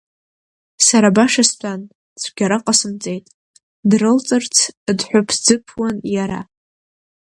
Сара 0.85 1.09
баша 1.15 1.43
стәан, 1.49 1.81
цәгьара 2.21 2.57
ҟасымҵеит, 2.63 3.25
дрылҵырц 3.89 4.55
дҳәыԥӡыԥуан 4.97 5.95
иара. 6.15 6.39